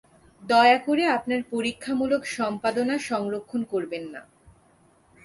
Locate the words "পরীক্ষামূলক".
1.51-2.21